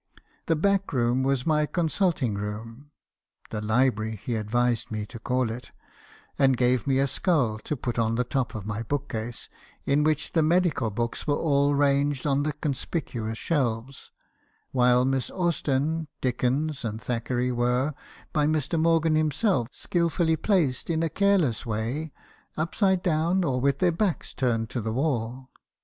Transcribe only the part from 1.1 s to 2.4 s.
was my consulting